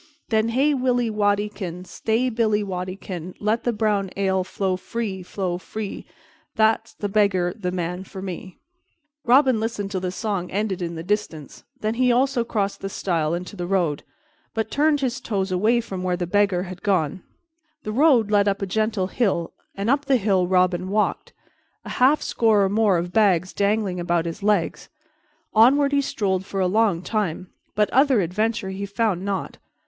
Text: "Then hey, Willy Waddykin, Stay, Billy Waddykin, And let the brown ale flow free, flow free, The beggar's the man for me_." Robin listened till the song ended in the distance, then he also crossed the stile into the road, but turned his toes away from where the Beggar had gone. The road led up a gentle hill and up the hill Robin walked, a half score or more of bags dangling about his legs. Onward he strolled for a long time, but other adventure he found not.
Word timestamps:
"Then 0.29 0.49
hey, 0.49 0.73
Willy 0.73 1.11
Waddykin, 1.11 1.85
Stay, 1.85 2.29
Billy 2.31 2.63
Waddykin, 2.63 3.13
And 3.13 3.35
let 3.39 3.65
the 3.65 3.71
brown 3.71 4.09
ale 4.17 4.43
flow 4.43 4.75
free, 4.75 5.21
flow 5.21 5.59
free, 5.59 6.07
The 6.55 6.81
beggar's 7.07 7.61
the 7.61 7.69
man 7.71 8.03
for 8.03 8.19
me_." 8.19 8.55
Robin 9.23 9.59
listened 9.59 9.91
till 9.91 10.01
the 10.01 10.09
song 10.11 10.49
ended 10.49 10.81
in 10.81 10.95
the 10.95 11.03
distance, 11.03 11.65
then 11.81 11.93
he 11.93 12.11
also 12.11 12.43
crossed 12.43 12.81
the 12.81 12.89
stile 12.89 13.35
into 13.35 13.55
the 13.55 13.67
road, 13.67 14.01
but 14.55 14.71
turned 14.71 15.01
his 15.01 15.21
toes 15.21 15.51
away 15.51 15.79
from 15.79 16.01
where 16.01 16.17
the 16.17 16.25
Beggar 16.25 16.63
had 16.63 16.81
gone. 16.81 17.21
The 17.83 17.91
road 17.91 18.31
led 18.31 18.47
up 18.47 18.63
a 18.63 18.65
gentle 18.65 19.05
hill 19.05 19.53
and 19.75 19.87
up 19.87 20.05
the 20.05 20.17
hill 20.17 20.47
Robin 20.47 20.89
walked, 20.89 21.31
a 21.85 21.89
half 22.01 22.23
score 22.23 22.63
or 22.63 22.69
more 22.69 22.97
of 22.97 23.13
bags 23.13 23.53
dangling 23.53 23.99
about 23.99 24.25
his 24.25 24.41
legs. 24.41 24.89
Onward 25.53 25.91
he 25.91 26.01
strolled 26.01 26.43
for 26.43 26.59
a 26.59 26.65
long 26.65 27.03
time, 27.03 27.51
but 27.75 27.87
other 27.91 28.21
adventure 28.21 28.71
he 28.71 28.87
found 28.87 29.23
not. 29.23 29.59